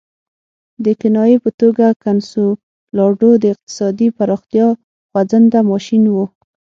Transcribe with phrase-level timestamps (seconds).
[0.85, 4.67] د کنایې په توګه کنسولاډو د اقتصادي پراختیا
[5.09, 6.25] خوځنده ماشین وو.